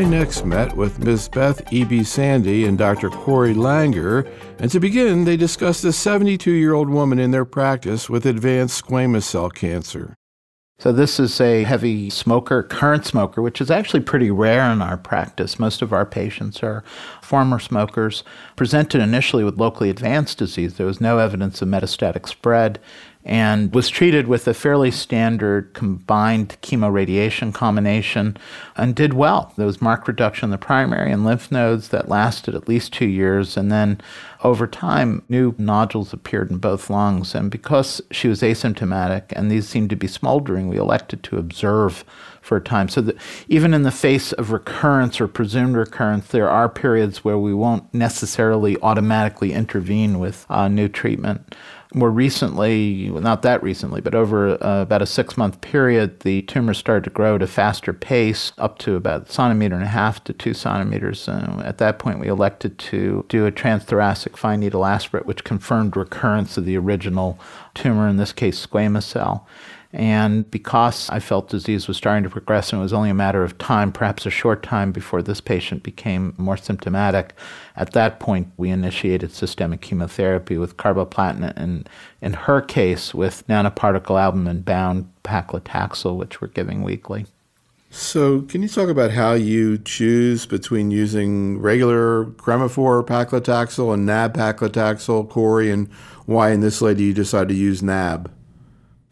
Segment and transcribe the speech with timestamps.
[0.00, 1.28] I next met with Ms.
[1.28, 3.10] Beth Eaby-Sandy and Dr.
[3.10, 4.26] Corey Langer,
[4.58, 8.82] and to begin, they discussed a 72 year old woman in their practice with advanced
[8.82, 10.14] squamous cell cancer.
[10.78, 14.96] So, this is a heavy smoker, current smoker, which is actually pretty rare in our
[14.96, 15.58] practice.
[15.58, 16.82] Most of our patients are
[17.20, 18.24] former smokers,
[18.56, 20.78] presented initially with locally advanced disease.
[20.78, 22.78] There was no evidence of metastatic spread
[23.24, 28.36] and was treated with a fairly standard combined chemoradiation combination
[28.76, 29.52] and did well.
[29.56, 33.06] There was marked reduction in the primary and lymph nodes that lasted at least two
[33.06, 33.58] years.
[33.58, 34.00] And then
[34.42, 37.34] over time, new nodules appeared in both lungs.
[37.34, 42.04] And because she was asymptomatic and these seemed to be smoldering, we elected to observe
[42.40, 42.88] for a time.
[42.88, 43.16] So that
[43.48, 47.92] even in the face of recurrence or presumed recurrence, there are periods where we won't
[47.92, 51.54] necessarily automatically intervene with uh, new treatment
[51.92, 56.74] more recently, not that recently, but over uh, about a six month period, the tumor
[56.74, 60.22] started to grow at a faster pace, up to about a centimeter and a half
[60.24, 61.28] to two centimeters.
[61.28, 65.96] Uh, at that point, we elected to do a transthoracic fine needle aspirate, which confirmed
[65.96, 67.38] recurrence of the original
[67.74, 69.46] tumor, in this case, squamous cell.
[69.92, 73.42] And because I felt disease was starting to progress and it was only a matter
[73.42, 77.34] of time, perhaps a short time before this patient became more symptomatic,
[77.74, 81.88] at that point we initiated systemic chemotherapy with carboplatin and
[82.20, 87.26] in her case with nanoparticle albumin bound paclitaxel, which we're giving weekly.
[87.92, 94.34] So, can you talk about how you choose between using regular Cremophor paclitaxel and NAB
[94.34, 95.90] paclitaxel, Corey, and
[96.24, 98.30] why in this lady you decided to use NAB?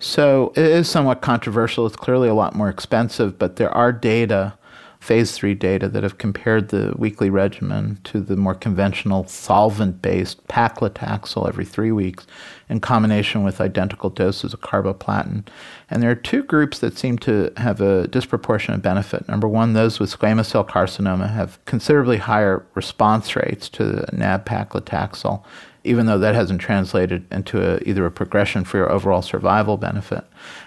[0.01, 1.87] So it is somewhat controversial.
[1.87, 4.55] It's clearly a lot more expensive, but there are data,
[5.01, 10.47] phase three data, that have compared the weekly regimen to the more conventional solvent based
[10.47, 12.29] paclitaxel every three weeks
[12.69, 15.45] in combination with identical doses of carboplatin.
[15.91, 19.29] And there are two groups that seem to have a disproportionate benefit.
[19.29, 25.43] Number one, those with squamous cell carcinoma have considerably higher response rates to NAB paclitaxel
[25.89, 30.25] even though that hasn't translated into a, either a progression for your overall survival benefit.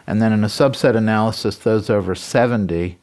[0.07, 2.97] And then in a subset analysis, those over 70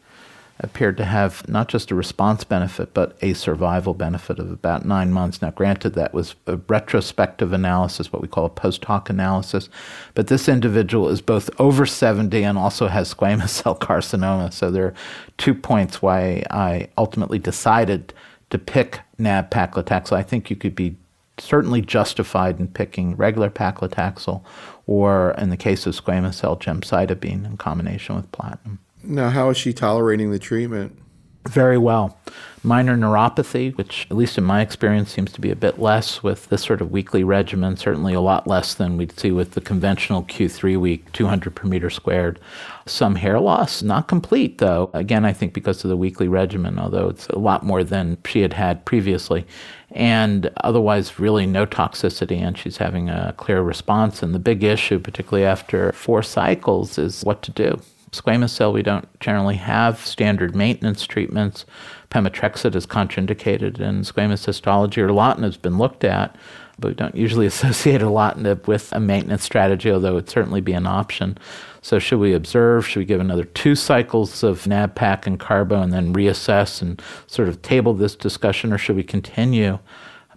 [0.61, 5.13] appeared to have not just a response benefit, but a survival benefit of about nine
[5.13, 5.41] months.
[5.41, 9.69] Now, granted, that was a retrospective analysis, what we call a post hoc analysis,
[10.15, 14.53] but this individual is both over 70 and also has squamous cell carcinoma.
[14.53, 14.95] So there are
[15.37, 18.13] two points why I ultimately decided
[18.51, 20.13] to pick NAB paclitaxel.
[20.13, 20.97] I think you could be
[21.41, 24.43] certainly justified in picking regular paclitaxel
[24.87, 28.79] or, in the case of squamous cell, gemcitabine in combination with platinum.
[29.03, 30.99] Now, how is she tolerating the treatment?
[31.47, 32.19] Very well.
[32.65, 36.49] Minor neuropathy, which, at least in my experience, seems to be a bit less with
[36.49, 40.25] this sort of weekly regimen, certainly a lot less than we'd see with the conventional
[40.25, 42.41] Q3 week, 200 per meter squared.
[42.85, 44.91] Some hair loss, not complete though.
[44.93, 48.41] Again, I think because of the weekly regimen, although it's a lot more than she
[48.41, 49.47] had had previously
[49.93, 54.99] and otherwise really no toxicity and she's having a clear response and the big issue
[54.99, 57.81] particularly after four cycles is what to do
[58.13, 61.65] squamous cell we don't generally have standard maintenance treatments
[62.11, 66.35] pemetrexed is contraindicated in squamous histology erlotinib has been looked at
[66.79, 70.73] but we don't usually associate erlotinib with a maintenance strategy although it would certainly be
[70.73, 71.39] an option
[71.81, 72.87] so, should we observe?
[72.87, 77.49] Should we give another two cycles of NABPAC and Carbo and then reassess and sort
[77.49, 79.79] of table this discussion, or should we continue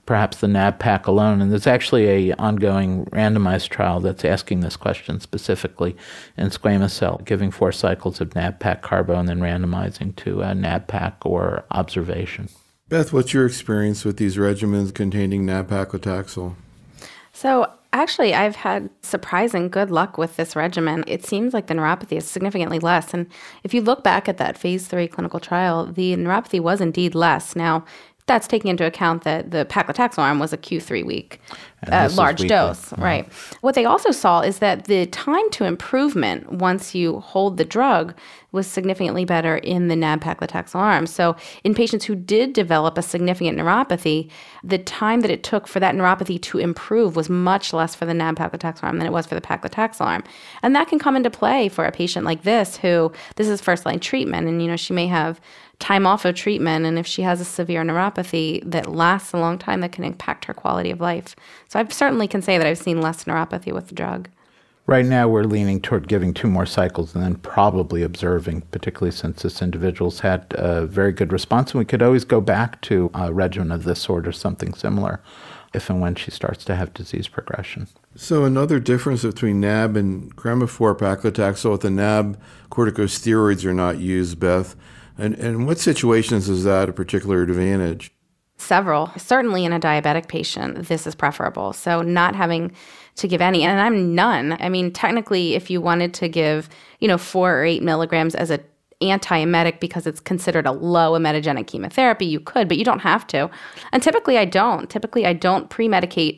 [0.05, 1.41] perhaps the NABPAC alone?
[1.41, 5.95] And there's actually a ongoing randomized trial that's asking this question specifically
[6.37, 10.53] in squamous cell, giving four cycles of NABPAC Carbo and then randomizing to uh, a
[10.53, 12.49] NABPAC or observation.
[12.89, 16.55] Beth, what's your experience with these regimens containing nab-paclitaxel?
[17.31, 21.03] So Actually, I've had surprising good luck with this regimen.
[21.07, 23.13] It seems like the neuropathy is significantly less.
[23.13, 23.27] And
[23.65, 27.53] if you look back at that phase three clinical trial, the neuropathy was indeed less.
[27.53, 27.83] Now,
[28.31, 31.41] that's taking into account that the paclitaxel arm was a Q3 week
[31.87, 33.01] uh, large dose, uh-huh.
[33.01, 33.33] right?
[33.61, 38.13] What they also saw is that the time to improvement once you hold the drug
[38.51, 41.07] was significantly better in the NAB paclitaxel arm.
[41.07, 44.29] So, in patients who did develop a significant neuropathy,
[44.63, 48.13] the time that it took for that neuropathy to improve was much less for the
[48.13, 50.23] NAB paclitaxel arm than it was for the paclitaxel arm.
[50.61, 53.85] And that can come into play for a patient like this who this is first
[53.85, 55.39] line treatment and you know she may have
[55.81, 59.57] time off of treatment and if she has a severe neuropathy that lasts a long
[59.57, 61.35] time that can impact her quality of life.
[61.71, 64.27] So I certainly can say that I've seen less neuropathy with the drug.
[64.87, 69.41] Right now, we're leaning toward giving two more cycles and then probably observing, particularly since
[69.41, 71.71] this individual's had a very good response.
[71.71, 75.21] And we could always go back to a regimen of this sort or something similar
[75.73, 77.87] if and when she starts to have disease progression.
[78.15, 82.37] So, another difference between NAB and Cremophor paclitaxel with the NAB
[82.69, 84.75] corticosteroids are not used, Beth.
[85.17, 88.11] And, and what situations is that a particular advantage?
[88.61, 89.11] Several.
[89.17, 91.73] Certainly in a diabetic patient, this is preferable.
[91.73, 92.71] So not having
[93.15, 94.55] to give any, and I'm none.
[94.59, 96.69] I mean, technically, if you wanted to give,
[96.99, 98.59] you know, four or eight milligrams as a
[99.01, 103.49] anti-emetic because it's considered a low emetogenic chemotherapy, you could, but you don't have to.
[103.91, 104.91] And typically I don't.
[104.91, 106.37] Typically I don't pre-medicate.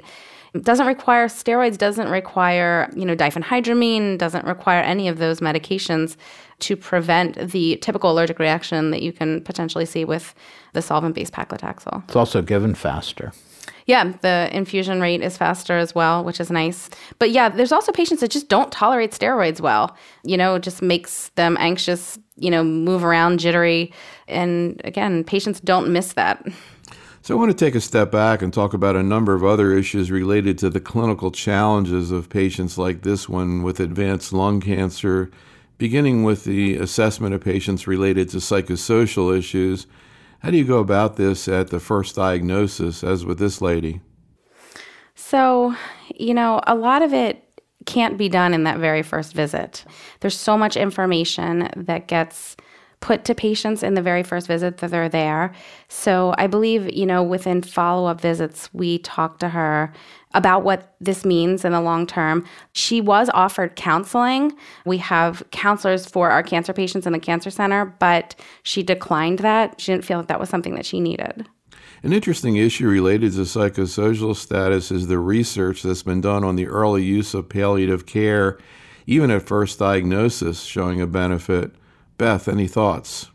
[0.61, 6.15] Doesn't require steroids, doesn't require, you know, diphenhydramine, doesn't require any of those medications
[6.59, 10.35] to prevent the typical allergic reaction that you can potentially see with
[10.73, 12.03] the solvent-based paclitaxel.
[12.05, 13.31] It's also given faster.
[13.85, 16.89] Yeah, the infusion rate is faster as well, which is nice.
[17.19, 19.97] But yeah, there's also patients that just don't tolerate steroids well.
[20.23, 23.91] You know, it just makes them anxious, you know, move around, jittery.
[24.27, 26.47] And again, patients don't miss that.
[27.23, 29.75] So I want to take a step back and talk about a number of other
[29.75, 35.31] issues related to the clinical challenges of patients like this one with advanced lung cancer,
[35.77, 39.87] beginning with the assessment of patients related to psychosocial issues
[40.43, 44.01] how do you go about this at the first diagnosis, as with this lady?
[45.15, 45.73] So,
[46.13, 47.41] you know, a lot of it
[47.85, 49.85] can't be done in that very first visit.
[50.19, 52.57] There's so much information that gets
[53.03, 55.53] put to patients in the very first visit that they're there.
[55.89, 59.91] So I believe, you know, within follow up visits, we talk to her
[60.33, 62.45] about what this means in the long term.
[62.71, 64.53] She was offered counseling.
[64.85, 69.81] We have counselors for our cancer patients in the cancer center, but she declined that.
[69.81, 71.45] She didn't feel that that was something that she needed.
[72.03, 76.67] An interesting issue related to psychosocial status is the research that's been done on the
[76.67, 78.59] early use of palliative care,
[79.07, 81.73] even at first diagnosis, showing a benefit.
[82.23, 83.29] Beth, any thoughts?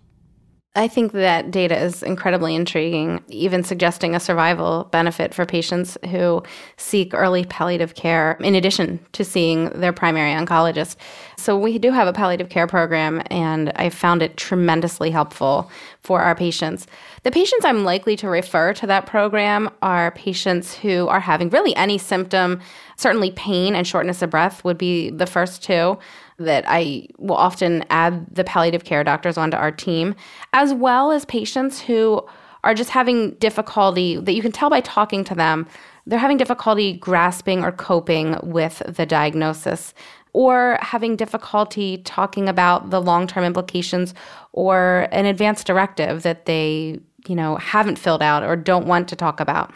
[0.75, 6.43] I think that data is incredibly intriguing, even suggesting a survival benefit for patients who
[6.79, 10.97] seek early palliative care in addition to seeing their primary oncologist.
[11.37, 15.71] So, we do have a palliative care program, and I found it tremendously helpful
[16.01, 16.87] for our patients.
[17.25, 21.77] The patients I'm likely to refer to that program are patients who are having really
[21.77, 22.63] any symptom.
[22.97, 25.99] Certainly, pain and shortness of breath would be the first two
[26.39, 30.15] that I will often add the palliative care doctors onto our team,
[30.53, 32.25] as well as patients who
[32.65, 35.67] are just having difficulty that you can tell by talking to them.
[36.07, 39.95] They're having difficulty grasping or coping with the diagnosis
[40.33, 44.15] or having difficulty talking about the long-term implications
[44.53, 49.17] or an advance directive that they, you know, haven't filled out or don't want to
[49.17, 49.73] talk about.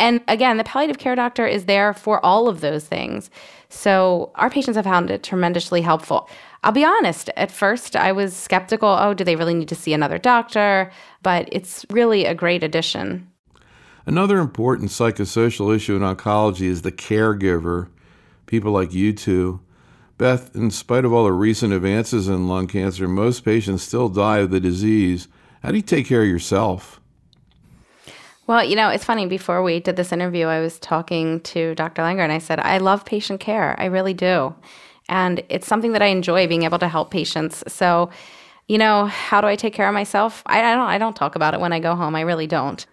[0.00, 3.30] And again, the palliative care doctor is there for all of those things.
[3.74, 6.28] So our patients have found it tremendously helpful.
[6.62, 9.92] I'll be honest, at first I was skeptical oh, do they really need to see
[9.92, 10.90] another doctor?
[11.22, 13.28] But it's really a great addition.
[14.06, 17.88] Another important psychosocial issue in oncology is the caregiver,
[18.46, 19.60] people like you two.
[20.18, 24.38] Beth, in spite of all the recent advances in lung cancer, most patients still die
[24.38, 25.26] of the disease.
[25.62, 27.00] How do you take care of yourself?
[28.46, 29.26] Well, you know, it's funny.
[29.26, 32.02] Before we did this interview, I was talking to Dr.
[32.02, 33.74] Langer and I said, I love patient care.
[33.78, 34.54] I really do.
[35.08, 37.64] And it's something that I enjoy being able to help patients.
[37.68, 38.10] So,
[38.68, 40.42] you know, how do I take care of myself?
[40.46, 42.14] I, I don't I don't talk about it when I go home.
[42.16, 42.84] I really don't.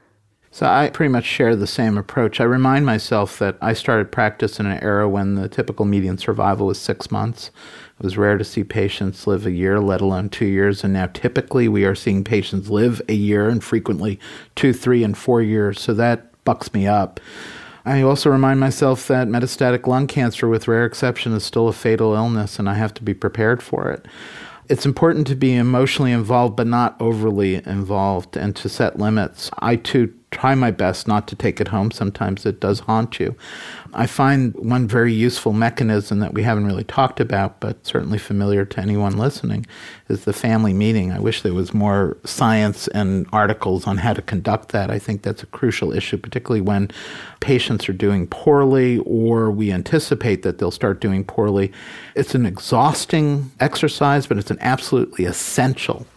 [0.54, 2.42] So I pretty much share the same approach.
[2.42, 6.68] I remind myself that I started practice in an era when the typical median survival
[6.68, 7.52] was six months.
[7.98, 10.84] It was rare to see patients live a year, let alone two years.
[10.84, 14.20] And now typically we are seeing patients live a year and frequently
[14.56, 15.80] two, three, and four years.
[15.80, 17.22] So that bucks me up.
[17.86, 22.14] I also remind myself that metastatic lung cancer, with rare exception, is still a fatal
[22.14, 24.06] illness and I have to be prepared for it
[24.70, 29.52] it's important to be emotionally involved, but not overly involved, and to set limits.
[29.60, 31.92] I too try my best not to take it home.
[31.92, 33.36] Sometimes it does haunt you.
[33.94, 38.64] I find one very useful mechanism that we haven't really talked about, but certainly familiar
[38.64, 39.66] to anyone listening,
[40.08, 41.12] is the family meeting.
[41.12, 44.90] I wish there was more science and articles on how to conduct that.
[44.90, 46.90] I think that's a crucial issue, particularly when
[47.42, 51.74] patients are doing poorly or we anticipate that they'll start doing poorly.
[52.16, 56.08] It's an exhausting exercise, but it's an absolutely essential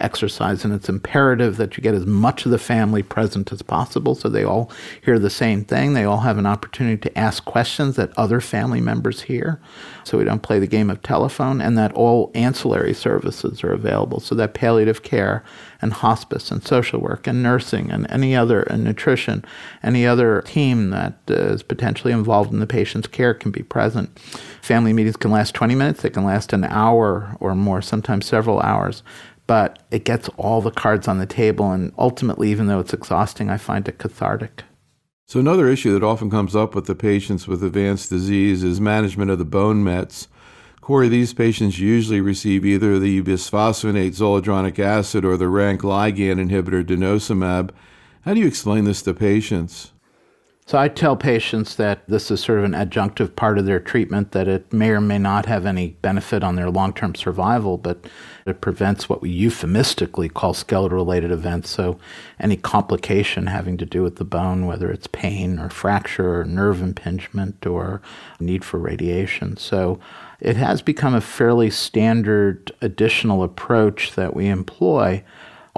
[0.00, 4.14] exercise, and it's imperative that you get as much of the family present as possible
[4.14, 4.70] so they all
[5.04, 5.94] hear the same thing.
[5.94, 9.60] They all have an opportunity to ask questions that other family members hear,
[10.04, 14.20] so we don't play the game of telephone, and that all ancillary services are available,
[14.20, 15.44] so that palliative care
[15.80, 19.44] and hospice and social work and nursing and any other and nutrition,
[19.82, 24.16] any other team that uh, potentially involved in the patient's care can be present.
[24.62, 28.60] Family meetings can last 20 minutes, they can last an hour or more, sometimes several
[28.60, 29.02] hours
[29.48, 31.72] but it gets all the cards on the table.
[31.72, 34.62] And ultimately, even though it's exhausting, I find it cathartic.
[35.26, 39.30] So, another issue that often comes up with the patients with advanced disease is management
[39.30, 40.28] of the bone mets.
[40.80, 46.84] Corey, these patients usually receive either the bisphosphonate zoledronic acid or the rank ligand inhibitor
[46.84, 47.70] denosumab.
[48.22, 49.92] How do you explain this to patients?
[50.68, 54.32] So I tell patients that this is sort of an adjunctive part of their treatment,
[54.32, 58.04] that it may or may not have any benefit on their long term survival, but
[58.44, 61.70] it prevents what we euphemistically call skeletal related events.
[61.70, 61.98] So
[62.38, 66.82] any complication having to do with the bone, whether it's pain or fracture or nerve
[66.82, 68.02] impingement or
[68.38, 69.56] need for radiation.
[69.56, 69.98] So
[70.38, 75.24] it has become a fairly standard additional approach that we employ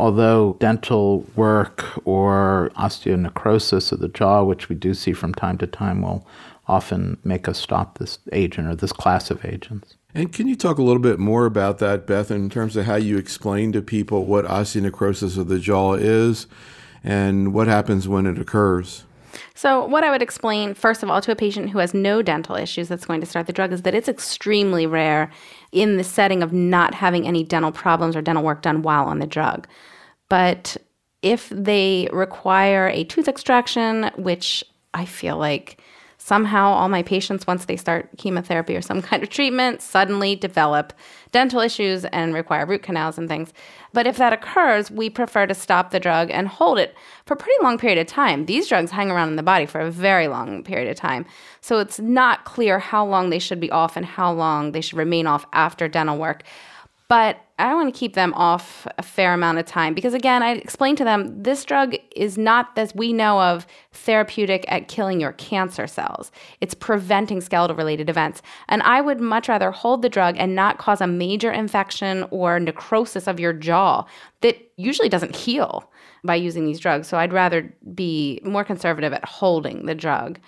[0.00, 5.66] although dental work or osteonecrosis of the jaw, which we do see from time to
[5.66, 6.26] time, will
[6.66, 9.97] often make us stop this agent or this class of agents.
[10.14, 12.97] And can you talk a little bit more about that, Beth, in terms of how
[12.97, 16.47] you explain to people what osteonecrosis of the jaw is
[17.04, 19.04] and what happens when it occurs?
[19.54, 22.56] So, what I would explain, first of all, to a patient who has no dental
[22.56, 25.30] issues that's going to start the drug is that it's extremely rare
[25.72, 29.18] in the setting of not having any dental problems or dental work done while on
[29.18, 29.66] the drug.
[30.28, 30.76] But
[31.22, 35.80] if they require a tooth extraction, which I feel like
[36.30, 40.92] somehow all my patients, once they start chemotherapy or some kind of treatment, suddenly develop
[41.32, 43.52] dental issues and require root canals and things.
[43.92, 46.94] But if that occurs, we prefer to stop the drug and hold it
[47.26, 48.46] for a pretty long period of time.
[48.46, 51.26] These drugs hang around in the body for a very long period of time.
[51.62, 54.99] So it's not clear how long they should be off and how long they should
[54.99, 56.44] remain off after dental work.
[57.10, 60.52] But I want to keep them off a fair amount of time because, again, I
[60.52, 65.32] explained to them this drug is not, as we know of, therapeutic at killing your
[65.32, 66.30] cancer cells.
[66.60, 68.42] It's preventing skeletal related events.
[68.68, 72.60] And I would much rather hold the drug and not cause a major infection or
[72.60, 74.04] necrosis of your jaw
[74.42, 75.90] that usually doesn't heal
[76.22, 77.08] by using these drugs.
[77.08, 80.38] So I'd rather be more conservative at holding the drug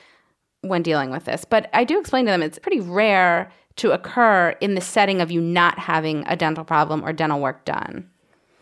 [0.61, 1.45] when dealing with this.
[1.45, 5.31] But I do explain to them it's pretty rare to occur in the setting of
[5.31, 8.09] you not having a dental problem or dental work done.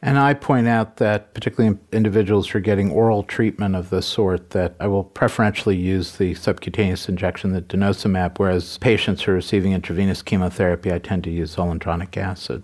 [0.02, 4.50] And I point out that, particularly individuals who are getting oral treatment of this sort,
[4.50, 9.72] that I will preferentially use the subcutaneous injection, the denosumab, whereas patients who are receiving
[9.72, 12.62] intravenous chemotherapy, I tend to use zoledronic acid.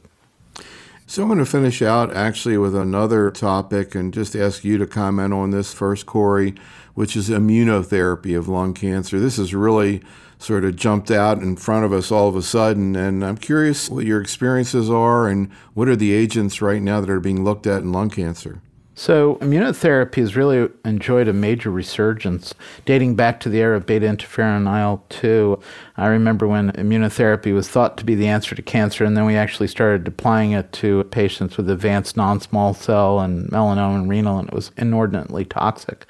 [1.09, 4.89] So I'm going to finish out actually with another topic and just ask you to
[4.89, 6.57] comment on this first, Corey,
[6.95, 9.21] which is immunotherapy of lung cancer.
[9.21, 10.03] This is really
[10.39, 12.97] sort of jumped out in front of us all of a sudden.
[12.97, 17.09] And I'm curious what your experiences are and what are the agents right now that
[17.09, 18.61] are being looked at in lung cancer?
[18.99, 22.55] So, immunotherapy has really enjoyed a major resurgence
[22.87, 25.61] dating back to the era of beta interferon IL 2.
[25.99, 29.35] I remember when immunotherapy was thought to be the answer to cancer, and then we
[29.35, 34.39] actually started applying it to patients with advanced non small cell and melanoma and renal,
[34.39, 36.05] and it was inordinately toxic.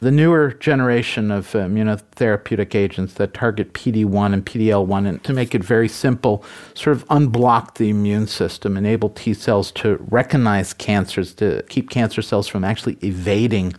[0.00, 5.62] The newer generation of immunotherapeutic agents that target PD1 and PD-L1, and to make it
[5.62, 6.44] very simple,
[6.74, 12.20] sort of unblock the immune system, enable T cells to recognize cancers, to keep cancer
[12.20, 13.74] cells from actually evading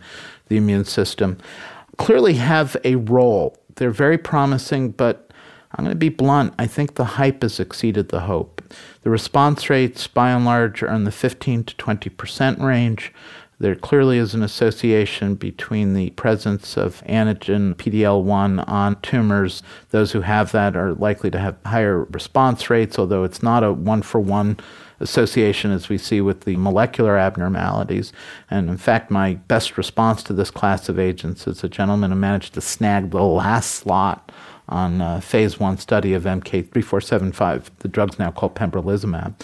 [0.48, 1.36] the immune system,
[1.98, 3.58] clearly have a role.
[3.76, 5.31] They're very promising, but
[5.74, 6.54] I'm going to be blunt.
[6.58, 8.62] I think the hype has exceeded the hope.
[9.02, 13.12] The response rates, by and large, are in the 15 to 20 percent range.
[13.62, 19.62] There clearly is an association between the presence of antigen PD-L1 on tumors.
[19.90, 23.72] Those who have that are likely to have higher response rates, although it's not a
[23.72, 24.58] one for one
[24.98, 28.12] association as we see with the molecular abnormalities.
[28.50, 32.16] And in fact, my best response to this class of agents is a gentleman who
[32.16, 34.32] managed to snag the last slot
[34.68, 37.70] on a phase one study of MK3475.
[37.80, 39.34] The drug's now called pembrolizumab.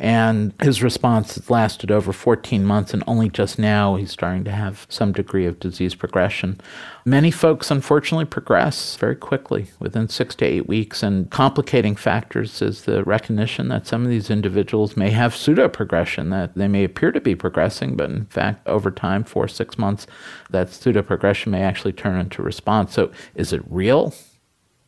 [0.00, 4.52] And his response has lasted over 14 months, and only just now he's starting to
[4.52, 6.60] have some degree of disease progression.
[7.04, 12.84] Many folks, unfortunately, progress very quickly within six to eight weeks, and complicating factors is
[12.84, 17.10] the recognition that some of these individuals may have pseudo progression, that they may appear
[17.10, 20.06] to be progressing, but in fact, over time, four, six months,
[20.50, 22.94] that pseudo progression may actually turn into response.
[22.94, 24.14] So, is it real?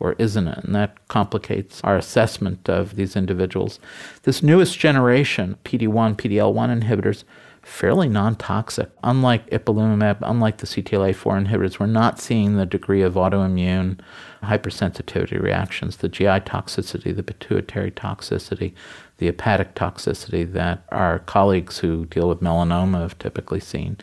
[0.01, 0.59] Or isn't it?
[0.65, 3.79] And that complicates our assessment of these individuals.
[4.23, 7.25] This newest generation, PD1, PDL1 inhibitors,
[7.63, 8.91] fairly non toxic.
[9.05, 14.01] Unlike ipilimumab, unlike the CTLA4 inhibitors, we're not seeing the degree of autoimmune
[14.43, 18.73] hypersensitivity reactions, the GI toxicity, the pituitary toxicity,
[19.21, 23.99] the hepatic toxicity that our colleagues who deal with melanoma have typically seen.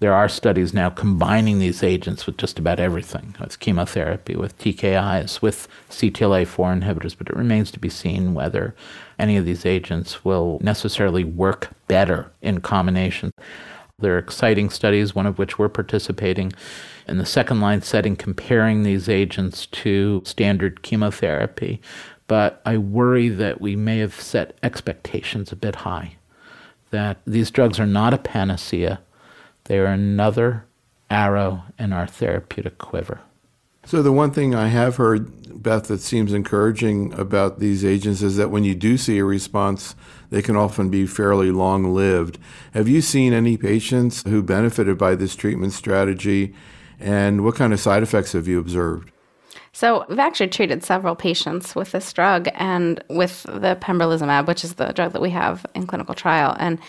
[0.00, 5.40] There are studies now combining these agents with just about everything, with chemotherapy, with TKIs,
[5.40, 8.76] with CTLA4 inhibitors, but it remains to be seen whether
[9.18, 13.32] any of these agents will necessarily work better in combination.
[13.98, 16.52] There are exciting studies, one of which we're participating
[17.08, 21.80] in the second line setting, comparing these agents to standard chemotherapy
[22.28, 26.16] but I worry that we may have set expectations a bit high.
[26.90, 29.00] That these drugs are not a panacea,
[29.64, 30.64] they are another
[31.10, 33.20] arrow in our therapeutic quiver.
[33.84, 38.36] So, the one thing I have heard, Beth, that seems encouraging about these agents is
[38.36, 39.94] that when you do see a response,
[40.28, 42.38] they can often be fairly long lived.
[42.74, 46.54] Have you seen any patients who benefited by this treatment strategy,
[47.00, 49.10] and what kind of side effects have you observed?
[49.78, 54.74] So, we've actually treated several patients with this drug and with the pembrolizumab, which is
[54.74, 56.56] the drug that we have in clinical trial.
[56.58, 56.80] And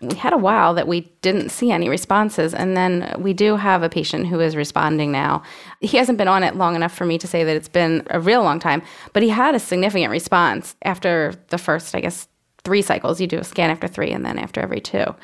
[0.00, 2.52] we had a while that we didn't see any responses.
[2.52, 5.44] And then we do have a patient who is responding now.
[5.78, 8.18] He hasn't been on it long enough for me to say that it's been a
[8.18, 8.82] real long time,
[9.12, 12.26] but he had a significant response after the first, I guess,
[12.64, 13.20] three cycles.
[13.20, 15.14] You do a scan after three and then after every two.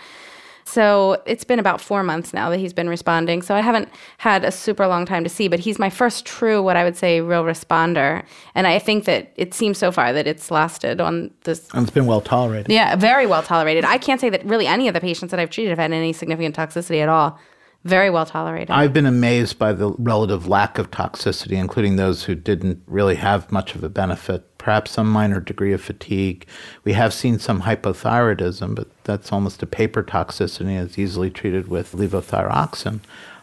[0.69, 3.41] So it's been about four months now that he's been responding.
[3.41, 6.63] So I haven't had a super long time to see, but he's my first true,
[6.63, 8.23] what I would say, real responder.
[8.55, 11.67] And I think that it seems so far that it's lasted on this.
[11.73, 12.71] And it's been well tolerated.
[12.71, 13.87] Yeah, very well tolerated.
[13.87, 16.13] I can't say that really any of the patients that I've treated have had any
[16.13, 17.39] significant toxicity at all.
[17.85, 18.71] Very well tolerated.
[18.71, 23.53] I've been amazed by the relative lack of toxicity, including those who didn't really have
[23.53, 26.47] much of a benefit, perhaps some minor degree of fatigue.
[26.85, 31.93] We have seen some hypothyroidism, but that's almost a paper toxicity is easily treated with
[31.93, 33.01] levothyroxine.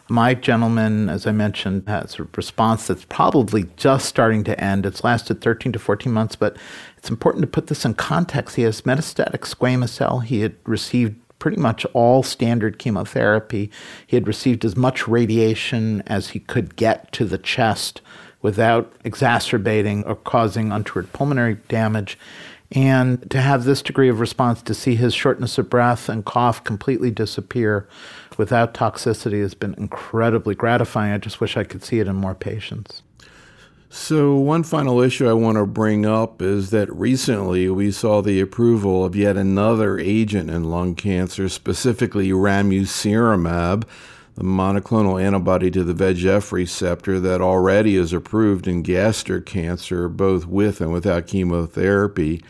[0.08, 4.86] My gentleman, as I mentioned, has a response that's probably just starting to end.
[4.86, 6.56] It's lasted 13 to 14 months, but
[6.96, 8.54] it's important to put this in context.
[8.54, 10.20] He has metastatic squamous cell.
[10.20, 13.70] He had received pretty much all standard chemotherapy.
[14.06, 18.00] He had received as much radiation as he could get to the chest
[18.42, 22.18] without exacerbating or causing untoward pulmonary damage.
[22.72, 26.64] And to have this degree of response, to see his shortness of breath and cough
[26.64, 27.88] completely disappear
[28.38, 31.12] without toxicity has been incredibly gratifying.
[31.12, 33.02] I just wish I could see it in more patients.
[33.88, 38.40] So, one final issue I want to bring up is that recently we saw the
[38.40, 43.84] approval of yet another agent in lung cancer, specifically ramucirumab,
[44.34, 50.46] the monoclonal antibody to the VEGF receptor that already is approved in gastric cancer, both
[50.46, 52.42] with and without chemotherapy.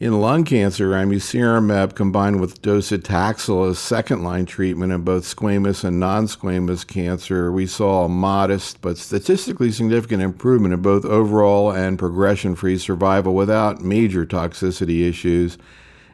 [0.00, 5.98] In lung cancer, ramucirumab combined with docetaxel as second line treatment in both squamous and
[5.98, 11.98] non squamous cancer, we saw a modest but statistically significant improvement in both overall and
[11.98, 15.58] progression free survival without major toxicity issues.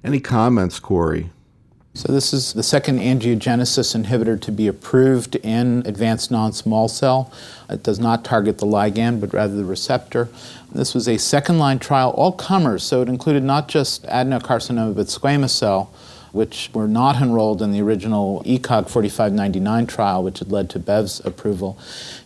[0.03, 1.29] Any comments, Corey?
[1.97, 7.31] So, this is the second angiogenesis inhibitor to be approved in advanced non small cell.
[7.71, 10.29] It does not target the ligand, but rather the receptor.
[10.75, 15.07] This was a second line trial, all comers, so it included not just adenocarcinoma, but
[15.07, 15.93] squamous cell,
[16.33, 21.25] which were not enrolled in the original ECOG 4599 trial, which had led to BEV's
[21.25, 21.79] approval.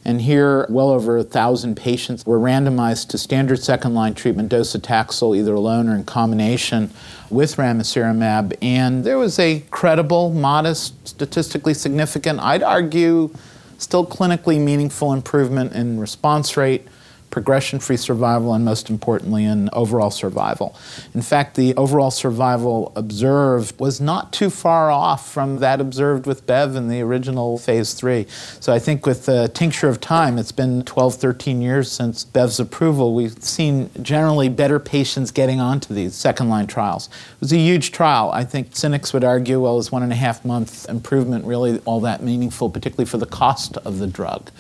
[0.03, 5.37] And here, well over a thousand patients were randomized to standard second line treatment, docetaxel,
[5.37, 6.91] either alone or in combination
[7.29, 8.57] with ramucirumab.
[8.63, 13.29] And there was a credible, modest, statistically significant, I'd argue,
[13.77, 16.89] still clinically meaningful improvement in response rate
[17.31, 20.77] progression free survival, and most importantly, in overall survival.
[21.15, 26.47] In fact, the overall survival observed was not too far off from that observed with
[26.47, 28.27] BEV in the original phase three.
[28.61, 32.61] So I think with the tincture of time, it's been 12, 13 years since BEV's
[32.61, 37.09] approval, we've seen generally better patients getting onto these second line trials.
[37.09, 38.31] It was a huge trial.
[38.33, 42.01] I think cynics would argue, well, is one and a half month improvement really all
[42.01, 44.51] that meaningful, particularly for the cost of the drug?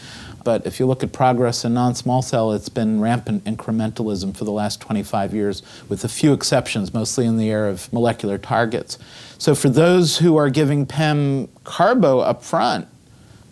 [0.48, 4.46] But if you look at progress in non small cell, it's been rampant incrementalism for
[4.46, 8.96] the last 25 years, with a few exceptions, mostly in the area of molecular targets.
[9.36, 12.88] So for those who are giving PEM carbo up front,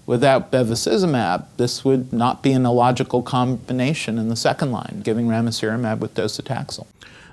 [0.07, 5.99] without bevacizumab, this would not be an illogical combination in the second line, giving ramucirumab
[5.99, 6.87] with docetaxel.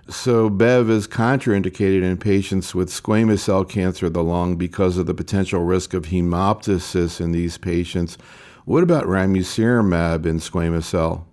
[0.10, 5.06] So, BEV is contraindicated in patients with squamous cell cancer of the lung because of
[5.06, 8.17] the potential risk of hemoptysis in these patients.
[8.65, 11.28] What about ramucirumab in squamous cell?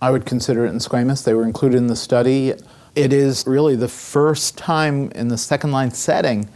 [0.00, 1.22] I would consider it in squamous.
[1.22, 2.54] They were included in the study.
[2.96, 6.48] It is really the first time in the second line setting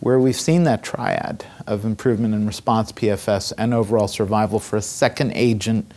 [0.00, 4.82] where we've seen that triad of improvement in response PFS and overall survival for a
[4.82, 5.92] second agent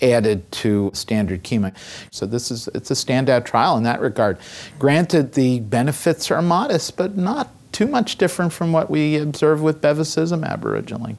[0.00, 1.74] added to standard chemo.
[2.12, 4.38] So this is it's a standout trial in that regard.
[4.78, 9.80] Granted the benefits are modest but not too much different from what we observed with
[9.80, 11.16] bevacizumab originally.